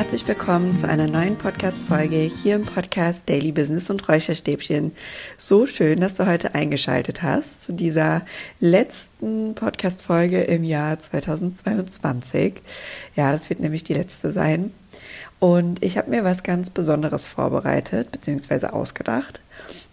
[0.00, 4.92] herzlich willkommen zu einer neuen Podcast-Folge hier im Podcast Daily Business und Räucherstäbchen.
[5.36, 8.22] So schön, dass du heute eingeschaltet hast zu dieser
[8.60, 12.62] letzten Podcast-Folge im Jahr 2022.
[13.14, 14.72] Ja, das wird nämlich die letzte sein.
[15.38, 18.68] Und ich habe mir was ganz Besonderes vorbereitet bzw.
[18.68, 19.42] ausgedacht.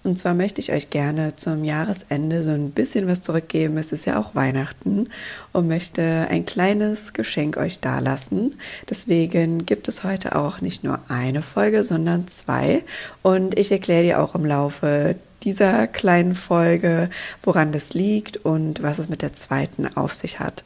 [0.08, 3.78] Und zwar möchte ich euch gerne zum Jahresende so ein bisschen was zurückgeben.
[3.78, 5.10] Es ist ja auch Weihnachten
[5.52, 8.58] und möchte ein kleines Geschenk euch dalassen.
[8.90, 12.86] Deswegen gibt es heute auch nicht nur eine Folge, sondern zwei.
[13.22, 17.10] Und ich erkläre dir auch im Laufe dieser kleinen Folge,
[17.44, 20.64] woran das liegt und was es mit der zweiten auf sich hat.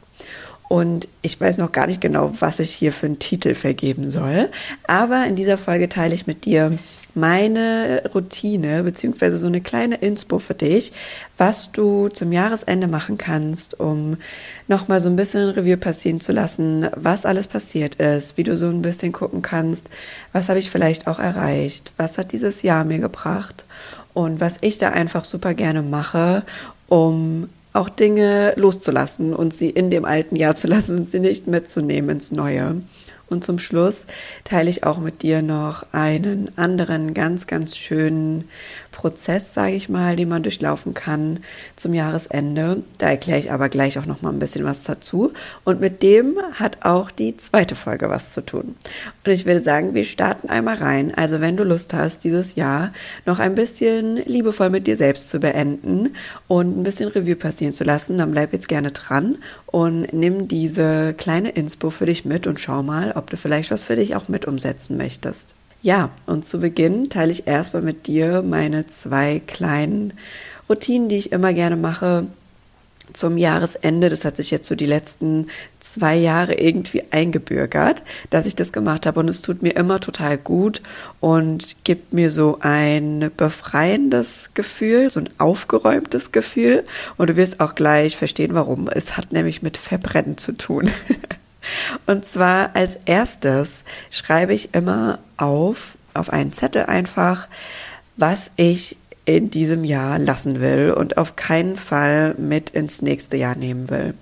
[0.72, 4.48] Und ich weiß noch gar nicht genau, was ich hier für einen Titel vergeben soll.
[4.86, 6.78] Aber in dieser Folge teile ich mit dir
[7.12, 10.94] meine Routine beziehungsweise so eine kleine Inspo für dich,
[11.36, 14.16] was du zum Jahresende machen kannst, um
[14.66, 18.68] nochmal so ein bisschen Revue passieren zu lassen, was alles passiert ist, wie du so
[18.68, 19.90] ein bisschen gucken kannst,
[20.32, 23.66] was habe ich vielleicht auch erreicht, was hat dieses Jahr mir gebracht
[24.14, 26.44] und was ich da einfach super gerne mache,
[26.88, 31.46] um auch Dinge loszulassen und sie in dem alten Jahr zu lassen und sie nicht
[31.46, 32.82] mitzunehmen ins neue.
[33.28, 34.06] Und zum Schluss
[34.44, 38.44] teile ich auch mit dir noch einen anderen ganz, ganz schönen
[38.92, 41.40] Prozess, sage ich mal, den man durchlaufen kann
[41.74, 42.84] zum Jahresende.
[42.98, 45.32] Da erkläre ich aber gleich auch noch mal ein bisschen was dazu.
[45.64, 48.76] Und mit dem hat auch die zweite Folge was zu tun.
[49.26, 51.12] Und ich würde sagen, wir starten einmal rein.
[51.14, 52.92] Also wenn du Lust hast, dieses Jahr
[53.26, 56.14] noch ein bisschen liebevoll mit dir selbst zu beenden
[56.46, 61.14] und ein bisschen Revue passieren zu lassen, dann bleib jetzt gerne dran und nimm diese
[61.14, 64.28] kleine Inspo für dich mit und schau mal, ob du vielleicht was für dich auch
[64.28, 65.54] mit umsetzen möchtest.
[65.82, 70.12] Ja, und zu Beginn teile ich erstmal mit dir meine zwei kleinen
[70.68, 72.28] Routinen, die ich immer gerne mache
[73.12, 74.08] zum Jahresende.
[74.08, 75.48] Das hat sich jetzt so die letzten
[75.80, 80.38] zwei Jahre irgendwie eingebürgert, dass ich das gemacht habe und es tut mir immer total
[80.38, 80.82] gut
[81.18, 86.84] und gibt mir so ein befreiendes Gefühl, so ein aufgeräumtes Gefühl
[87.16, 88.86] und du wirst auch gleich verstehen, warum.
[88.86, 90.88] Es hat nämlich mit Verbrennen zu tun.
[92.06, 97.48] Und zwar als erstes schreibe ich immer auf, auf einen Zettel einfach,
[98.16, 103.54] was ich in diesem Jahr lassen will und auf keinen Fall mit ins nächste Jahr
[103.54, 104.14] nehmen will.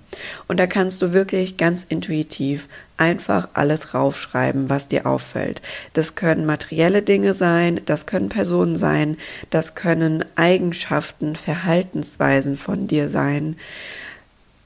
[0.47, 5.63] Und da kannst du wirklich ganz intuitiv einfach alles raufschreiben, was dir auffällt.
[5.93, 9.17] Das können materielle Dinge sein, das können Personen sein,
[9.49, 13.55] das können Eigenschaften, Verhaltensweisen von dir sein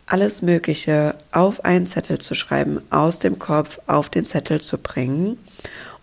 [0.07, 5.37] alles Mögliche auf einen Zettel zu schreiben, aus dem Kopf auf den Zettel zu bringen.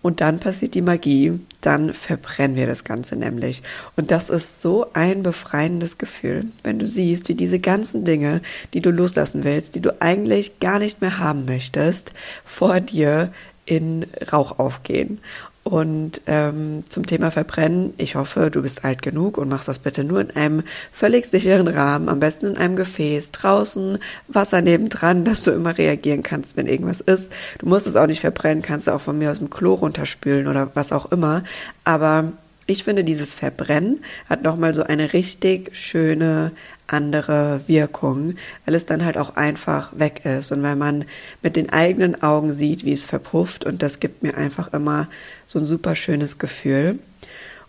[0.03, 3.63] Und dann passiert die Magie, dann verbrennen wir das Ganze nämlich.
[3.95, 8.43] Und das ist so ein befreiendes Gefühl, wenn du siehst, wie diese ganzen Dinge,
[8.75, 12.13] die du loslassen willst, die du eigentlich gar nicht mehr haben möchtest,
[12.45, 13.33] vor dir
[13.65, 15.21] in Rauch aufgehen.
[15.65, 20.03] Und ähm, zum Thema Verbrennen, ich hoffe, du bist alt genug und machst das bitte
[20.03, 25.45] nur in einem völlig sicheren Rahmen, am besten in einem Gefäß, draußen, Wasser nebendran, dass
[25.45, 27.31] du immer reagieren kannst, wenn irgendwas ist.
[27.61, 30.49] Du musst es auch nicht verbrennen, kannst du auch von mir aus dem Klo runterspülen
[30.49, 31.45] oder was auch immer.
[31.85, 32.33] Aber
[32.73, 36.53] ich finde, dieses Verbrennen hat nochmal so eine richtig schöne
[36.87, 38.35] andere Wirkung,
[38.65, 41.05] weil es dann halt auch einfach weg ist und weil man
[41.43, 45.09] mit den eigenen Augen sieht, wie es verpufft und das gibt mir einfach immer
[45.47, 46.99] so ein super schönes Gefühl.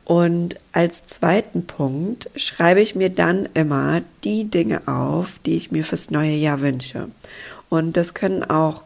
[0.05, 5.85] Und als zweiten Punkt schreibe ich mir dann immer die Dinge auf, die ich mir
[5.85, 7.07] fürs neue Jahr wünsche.
[7.69, 8.83] Und das können auch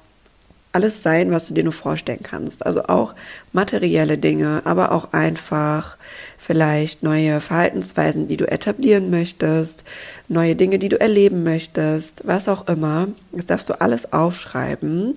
[0.77, 2.63] alles sein, was du dir nur vorstellen kannst.
[2.63, 3.15] Also auch
[3.51, 5.97] materielle Dinge, aber auch einfach
[6.37, 9.85] vielleicht neue Verhaltensweisen, die du etablieren möchtest,
[10.27, 13.07] neue Dinge, die du erleben möchtest, was auch immer.
[13.31, 15.15] Das darfst du alles aufschreiben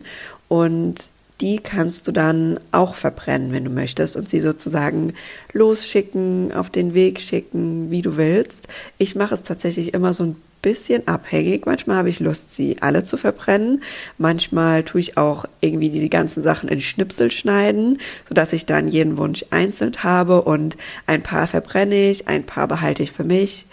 [0.48, 1.10] und
[1.42, 5.12] die kannst du dann auch verbrennen, wenn du möchtest, und sie sozusagen
[5.52, 8.68] losschicken, auf den Weg schicken, wie du willst.
[8.96, 11.66] Ich mache es tatsächlich immer so ein bisschen abhängig.
[11.66, 13.82] Manchmal habe ich Lust, sie alle zu verbrennen.
[14.18, 17.98] Manchmal tue ich auch irgendwie diese ganzen Sachen in Schnipsel schneiden,
[18.28, 20.76] sodass ich dann jeden Wunsch einzeln habe und
[21.06, 23.66] ein paar verbrenne ich, ein paar behalte ich für mich.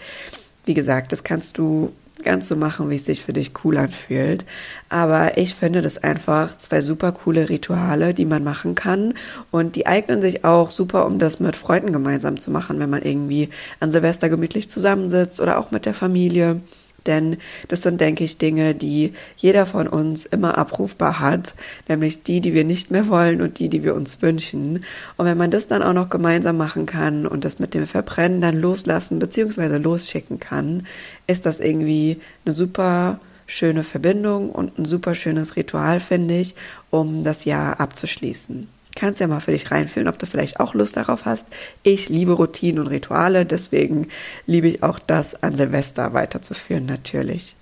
[0.64, 1.92] Wie gesagt, das kannst du
[2.24, 4.44] ganz so machen, wie es sich für dich cool anfühlt.
[4.88, 9.14] Aber ich finde das einfach zwei super coole Rituale, die man machen kann.
[9.50, 13.02] Und die eignen sich auch super, um das mit Freunden gemeinsam zu machen, wenn man
[13.02, 13.50] irgendwie
[13.80, 16.60] an Silvester gemütlich zusammensitzt oder auch mit der Familie
[17.08, 21.54] denn das sind, denke ich, Dinge, die jeder von uns immer abrufbar hat,
[21.88, 24.84] nämlich die, die wir nicht mehr wollen und die, die wir uns wünschen.
[25.16, 28.40] Und wenn man das dann auch noch gemeinsam machen kann und das mit dem Verbrennen
[28.40, 29.78] dann loslassen bzw.
[29.78, 30.86] losschicken kann,
[31.26, 36.54] ist das irgendwie eine super schöne Verbindung und ein super schönes Ritual, finde ich,
[36.90, 38.68] um das Jahr abzuschließen.
[38.98, 41.46] Kannst ja mal für dich reinfühlen, ob du vielleicht auch Lust darauf hast.
[41.84, 44.08] Ich liebe Routinen und Rituale, deswegen
[44.44, 47.54] liebe ich auch das an Silvester weiterzuführen, natürlich.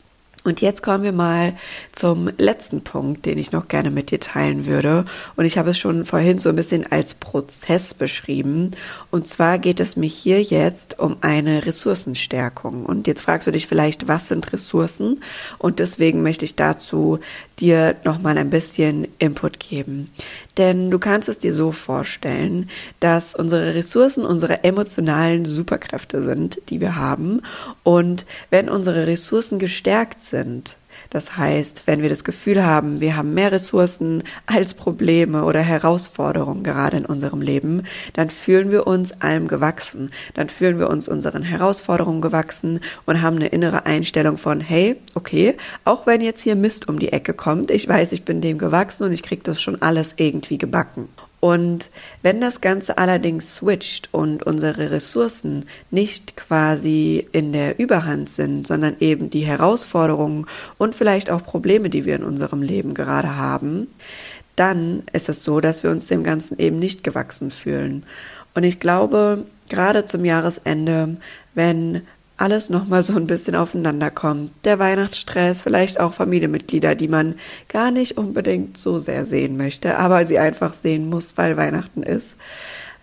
[0.46, 1.54] Und jetzt kommen wir mal
[1.90, 5.04] zum letzten Punkt, den ich noch gerne mit dir teilen würde.
[5.34, 8.70] Und ich habe es schon vorhin so ein bisschen als Prozess beschrieben.
[9.10, 12.87] Und zwar geht es mir hier jetzt um eine Ressourcenstärkung.
[12.87, 15.20] Und jetzt fragst du dich vielleicht, was sind Ressourcen?
[15.58, 17.19] Und deswegen möchte ich dazu
[17.58, 20.12] dir nochmal ein bisschen Input geben.
[20.58, 22.70] Denn du kannst es dir so vorstellen,
[23.00, 27.43] dass unsere Ressourcen unsere emotionalen Superkräfte sind, die wir haben.
[27.82, 30.79] Und wenn unsere Ressourcen gestärkt sind,
[31.11, 36.62] das heißt, wenn wir das Gefühl haben, wir haben mehr Ressourcen als Probleme oder Herausforderungen
[36.62, 37.85] gerade in unserem Leben,
[38.15, 40.11] dann fühlen wir uns allem gewachsen.
[40.35, 45.56] Dann fühlen wir uns unseren Herausforderungen gewachsen und haben eine innere Einstellung von, hey, okay,
[45.85, 49.05] auch wenn jetzt hier Mist um die Ecke kommt, ich weiß, ich bin dem gewachsen
[49.05, 51.09] und ich krieg das schon alles irgendwie gebacken.
[51.46, 51.90] Und
[52.22, 58.96] wenn das Ganze allerdings switcht und unsere Ressourcen nicht quasi in der Überhand sind, sondern
[58.98, 60.46] eben die Herausforderungen
[60.76, 63.87] und vielleicht auch Probleme, die wir in unserem Leben gerade haben,
[64.56, 68.02] dann ist es so, dass wir uns dem Ganzen eben nicht gewachsen fühlen.
[68.56, 71.16] Und ich glaube, gerade zum Jahresende,
[71.54, 72.02] wenn
[72.37, 74.53] alles nochmal so ein bisschen aufeinander kommt.
[74.65, 77.37] Der Weihnachtsstress, vielleicht auch Familienmitglieder, die man
[77.69, 82.37] gar nicht unbedingt so sehr sehen möchte, aber sie einfach sehen muss, weil Weihnachten ist.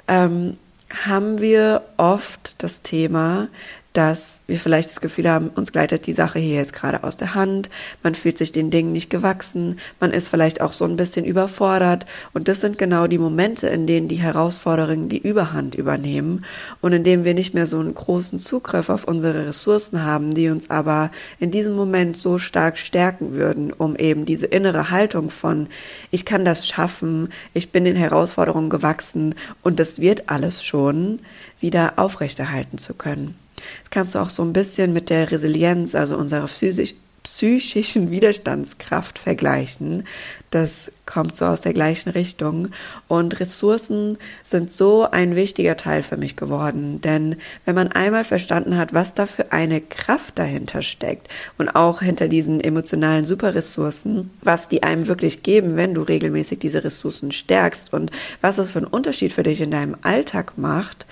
[0.08, 0.58] Ähm,
[1.06, 3.48] haben wir oft das Thema,
[3.94, 7.36] dass wir vielleicht das Gefühl haben, uns gleitet die Sache hier jetzt gerade aus der
[7.36, 7.70] Hand,
[8.02, 12.06] man fühlt sich den Dingen nicht gewachsen, man ist vielleicht auch so ein bisschen überfordert.
[12.34, 16.44] Und das sind genau die Momente, in denen die Herausforderungen die Überhand übernehmen
[16.82, 20.50] und in denen wir nicht mehr so einen großen Zugriff auf unsere Ressourcen haben, die
[20.50, 25.68] uns aber in diesem Moment so stark stärken würden, um eben diese innere Haltung von
[26.10, 31.20] ich kann das schaffen, ich bin den Herausforderungen gewachsen und das wird alles schon
[31.60, 33.43] wieder aufrechterhalten zu können.
[33.84, 39.20] Das kannst du auch so ein bisschen mit der Resilienz, also unserer physisch, psychischen Widerstandskraft
[39.20, 40.06] vergleichen.
[40.54, 42.70] Das kommt so aus der gleichen Richtung.
[43.08, 47.02] Und Ressourcen sind so ein wichtiger Teil für mich geworden.
[47.02, 51.28] Denn wenn man einmal verstanden hat, was da für eine Kraft dahinter steckt
[51.58, 56.84] und auch hinter diesen emotionalen Superressourcen, was die einem wirklich geben, wenn du regelmäßig diese
[56.84, 58.12] Ressourcen stärkst und
[58.42, 61.08] was es für einen Unterschied für dich in deinem Alltag macht,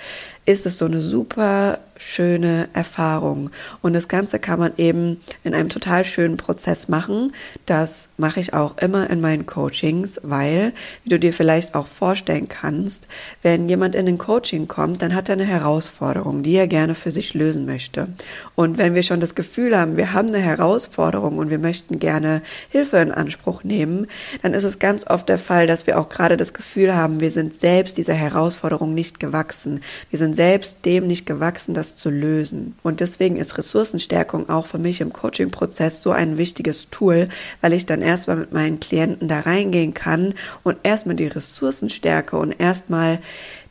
[0.45, 3.51] ist es so eine super schöne Erfahrung.
[3.81, 7.31] Und das Ganze kann man eben in einem total schönen Prozess machen.
[7.65, 10.73] Das mache ich auch immer in meinen Coachings, weil,
[11.03, 13.07] wie du dir vielleicht auch vorstellen kannst,
[13.41, 17.11] wenn jemand in ein Coaching kommt, dann hat er eine Herausforderung, die er gerne für
[17.11, 18.07] sich lösen möchte.
[18.55, 22.41] Und wenn wir schon das Gefühl haben, wir haben eine Herausforderung und wir möchten gerne
[22.69, 24.07] Hilfe in Anspruch nehmen,
[24.41, 27.31] dann ist es ganz oft der Fall, dass wir auch gerade das Gefühl haben, wir
[27.31, 29.81] sind selbst dieser Herausforderung nicht gewachsen.
[30.09, 32.75] Wir sind selbst dem nicht gewachsen, das zu lösen.
[32.83, 37.29] Und deswegen ist Ressourcenstärkung auch für mich im Coaching-Prozess so ein wichtiges Tool,
[37.61, 40.33] weil ich dann erstmal mit meinen Klienten da reingehen kann
[40.63, 43.19] und erstmal die Ressourcenstärke und erstmal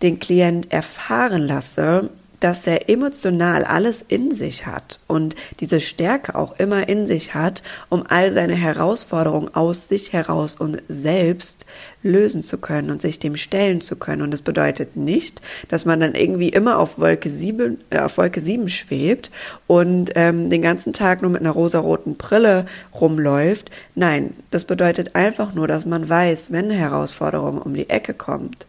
[0.03, 2.11] den Klient erfahren lasse,
[2.41, 7.63] dass er emotional alles in sich hat und diese Stärke auch immer in sich hat,
[7.89, 11.67] um all seine Herausforderungen aus sich heraus und selbst
[12.03, 14.23] lösen zu können und sich dem stellen zu können.
[14.23, 18.41] Und das bedeutet nicht, dass man dann irgendwie immer auf Wolke sieben, äh, auf Wolke
[18.41, 19.31] sieben schwebt
[19.67, 23.71] und ähm, den ganzen Tag nur mit einer rosaroten Brille rumläuft.
[23.95, 28.67] Nein, das bedeutet einfach nur, dass man weiß, wenn eine Herausforderung um die Ecke kommt,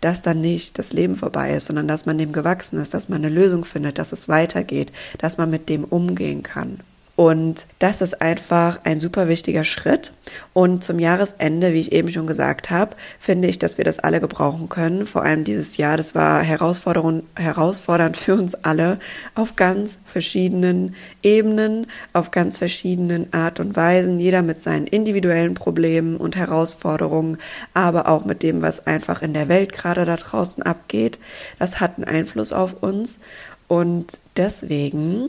[0.00, 3.24] dass dann nicht das Leben vorbei ist, sondern dass man dem gewachsen ist, dass man
[3.24, 6.80] eine Lösung findet, dass es weitergeht, dass man mit dem umgehen kann.
[7.20, 10.12] Und das ist einfach ein super wichtiger Schritt.
[10.54, 14.22] Und zum Jahresende, wie ich eben schon gesagt habe, finde ich, dass wir das alle
[14.22, 15.04] gebrauchen können.
[15.04, 18.98] Vor allem dieses Jahr, das war herausfordernd für uns alle
[19.34, 24.18] auf ganz verschiedenen Ebenen, auf ganz verschiedenen Art und Weisen.
[24.18, 27.36] Jeder mit seinen individuellen Problemen und Herausforderungen,
[27.74, 31.18] aber auch mit dem, was einfach in der Welt gerade da draußen abgeht.
[31.58, 33.20] Das hat einen Einfluss auf uns.
[33.68, 35.28] Und deswegen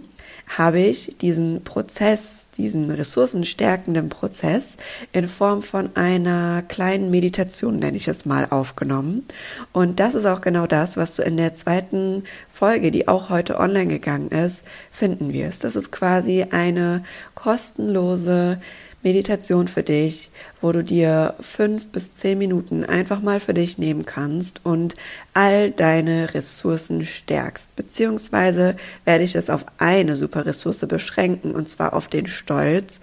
[0.57, 4.75] habe ich diesen Prozess, diesen ressourcenstärkenden Prozess
[5.13, 9.25] in Form von einer kleinen Meditation, nenne ich es mal, aufgenommen.
[9.71, 13.59] Und das ist auch genau das, was du in der zweiten Folge, die auch heute
[13.59, 15.63] online gegangen ist, finden wirst.
[15.63, 17.03] Das ist quasi eine
[17.33, 18.59] kostenlose
[19.03, 20.31] Meditation für dich,
[20.61, 24.95] wo du dir fünf bis zehn Minuten einfach mal für dich nehmen kannst und
[25.33, 27.75] all deine Ressourcen stärkst.
[27.75, 28.75] Beziehungsweise
[29.05, 32.99] werde ich es auf eine super Ressource beschränken und zwar auf den Stolz,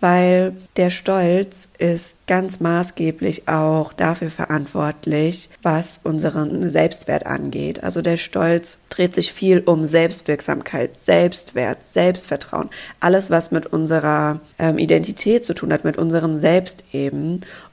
[0.00, 7.84] weil der Stolz ist ganz maßgeblich auch dafür verantwortlich, was unseren Selbstwert angeht.
[7.84, 14.78] Also der Stolz dreht sich viel um Selbstwirksamkeit, Selbstwert, Selbstvertrauen, alles, was mit unserer ähm,
[14.78, 16.99] Identität zu tun hat, mit unserem Selbst eben.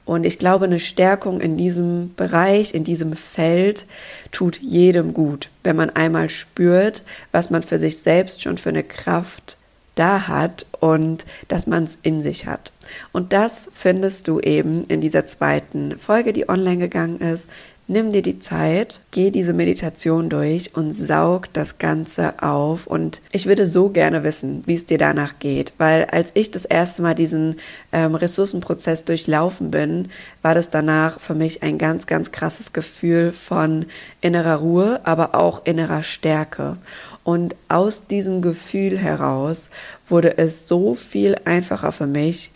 [0.04, 3.86] Und ich glaube, eine Stärkung in diesem Bereich, in diesem Feld
[4.32, 8.84] tut jedem gut, wenn man einmal spürt, was man für sich selbst schon für eine
[8.84, 9.58] Kraft
[9.94, 12.72] da hat und dass man es in sich hat.
[13.12, 17.48] Und das findest du eben in dieser zweiten Folge, die online gegangen ist.
[17.90, 22.86] Nimm dir die Zeit, geh diese Meditation durch und saug das Ganze auf.
[22.86, 26.66] Und ich würde so gerne wissen, wie es dir danach geht, weil als ich das
[26.66, 27.56] erste Mal diesen
[27.90, 30.10] ähm, Ressourcenprozess durchlaufen bin,
[30.42, 33.86] war das danach für mich ein ganz, ganz krasses Gefühl von
[34.20, 36.76] innerer Ruhe, aber auch innerer Stärke.
[37.24, 39.70] Und aus diesem Gefühl heraus
[40.06, 42.50] wurde es so viel einfacher für mich,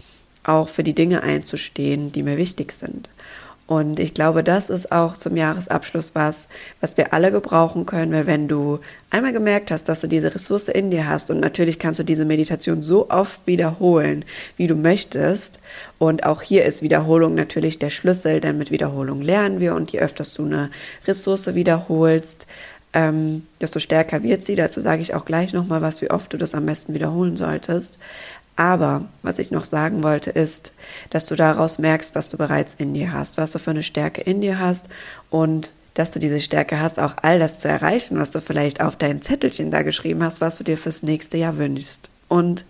[0.45, 3.09] auch für die Dinge einzustehen, die mir wichtig sind.
[3.73, 6.49] Und ich glaube, das ist auch zum Jahresabschluss was,
[6.83, 10.69] was wir alle gebrauchen können, weil wenn du einmal gemerkt hast, dass du diese Ressource
[10.69, 14.27] in dir hast und natürlich kannst du diese Meditation so oft wiederholen,
[14.59, 15.59] wie du möchtest.
[15.99, 20.01] Und auch hier ist Wiederholung natürlich der Schlüssel, denn mit Wiederholung lernen wir und je
[20.01, 20.71] öfter du eine
[21.07, 22.47] Ressource wiederholst,
[22.93, 24.55] ähm, desto stärker wird sie.
[24.55, 27.99] Dazu sage ich auch gleich nochmal was, wie oft du das am besten wiederholen solltest.
[28.57, 30.73] Aber was ich noch sagen wollte, ist,
[31.11, 34.21] dass du daraus merkst, was du bereits in dir hast, was du für eine Stärke
[34.21, 34.89] in dir hast
[35.31, 38.97] und dass du diese Stärke hast, auch all das zu erreichen, was du vielleicht auf
[38.97, 42.09] dein Zettelchen da geschrieben hast, was du dir fürs nächste Jahr wünschst.
[42.33, 42.65] Und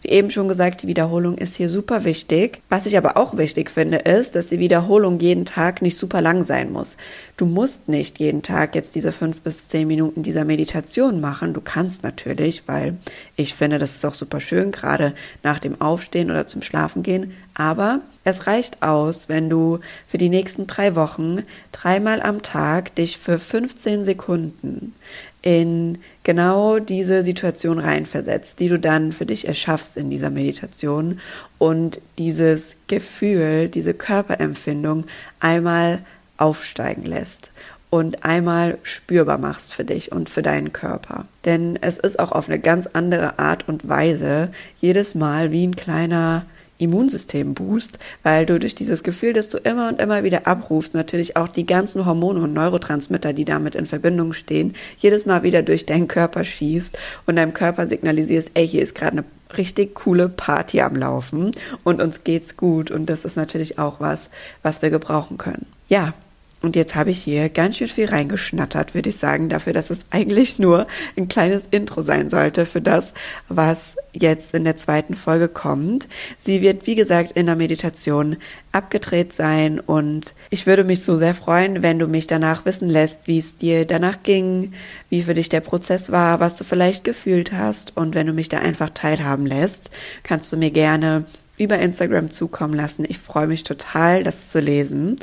[0.00, 2.62] wie eben schon gesagt, die Wiederholung ist hier super wichtig.
[2.70, 6.44] Was ich aber auch wichtig finde, ist, dass die Wiederholung jeden Tag nicht super lang
[6.44, 6.96] sein muss.
[7.36, 11.52] Du musst nicht jeden Tag jetzt diese fünf bis zehn Minuten dieser Meditation machen.
[11.52, 12.96] Du kannst natürlich, weil
[13.36, 17.34] ich finde, das ist auch super schön, gerade nach dem Aufstehen oder zum Schlafen gehen.
[17.54, 23.18] Aber es reicht aus, wenn du für die nächsten drei Wochen dreimal am Tag dich
[23.18, 24.94] für 15 Sekunden
[25.42, 31.20] in genau diese Situation reinversetzt, die du dann für dich erschaffst in dieser Meditation
[31.58, 35.04] und dieses Gefühl, diese Körperempfindung
[35.40, 35.98] einmal
[36.36, 37.52] aufsteigen lässt
[37.90, 41.26] und einmal spürbar machst für dich und für deinen Körper.
[41.44, 45.76] Denn es ist auch auf eine ganz andere Art und Weise jedes Mal wie ein
[45.76, 46.46] kleiner
[46.82, 51.48] Immunsystem-Boost, weil du durch dieses Gefühl, das du immer und immer wieder abrufst, natürlich auch
[51.48, 56.08] die ganzen Hormone und Neurotransmitter, die damit in Verbindung stehen, jedes Mal wieder durch deinen
[56.08, 59.24] Körper schießt und deinem Körper signalisierst, ey, hier ist gerade eine
[59.56, 61.52] richtig coole Party am Laufen
[61.84, 64.30] und uns geht's gut und das ist natürlich auch was,
[64.62, 65.66] was wir gebrauchen können.
[65.88, 66.14] Ja,
[66.62, 70.00] und jetzt habe ich hier ganz schön viel reingeschnattert, würde ich sagen, dafür, dass es
[70.10, 73.14] eigentlich nur ein kleines Intro sein sollte für das,
[73.48, 76.08] was jetzt in der zweiten Folge kommt.
[76.38, 78.36] Sie wird, wie gesagt, in der Meditation
[78.70, 83.20] abgedreht sein und ich würde mich so sehr freuen, wenn du mich danach wissen lässt,
[83.26, 84.72] wie es dir danach ging,
[85.10, 88.48] wie für dich der Prozess war, was du vielleicht gefühlt hast und wenn du mich
[88.48, 89.90] da einfach teilhaben lässt,
[90.22, 91.24] kannst du mir gerne
[91.58, 93.04] über Instagram zukommen lassen.
[93.08, 95.16] Ich freue mich total, das zu lesen.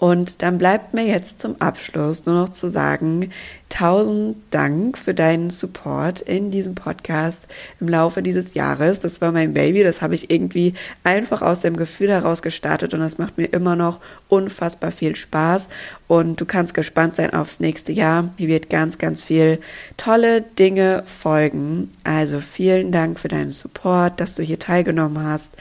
[0.00, 3.30] Und dann bleibt mir jetzt zum Abschluss nur noch zu sagen,
[3.68, 7.46] tausend Dank für deinen Support in diesem Podcast
[7.80, 9.00] im Laufe dieses Jahres.
[9.00, 10.72] Das war mein Baby, das habe ich irgendwie
[11.04, 15.68] einfach aus dem Gefühl heraus gestartet und das macht mir immer noch unfassbar viel Spaß.
[16.08, 18.30] Und du kannst gespannt sein aufs nächste Jahr.
[18.38, 19.60] Hier wird ganz, ganz viel
[19.98, 21.90] tolle Dinge folgen.
[22.04, 25.52] Also vielen Dank für deinen Support, dass du hier teilgenommen hast.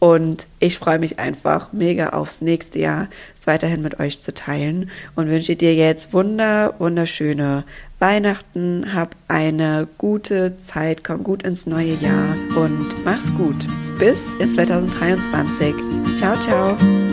[0.00, 4.90] Und ich freue mich einfach mega aufs nächste Jahr, es weiterhin mit euch zu teilen
[5.14, 7.64] und wünsche dir jetzt wunder, wunderschöne
[7.98, 8.94] Weihnachten.
[8.94, 13.68] Hab eine gute Zeit, komm gut ins neue Jahr und mach's gut.
[13.98, 15.74] Bis in 2023.
[16.18, 17.09] Ciao, ciao.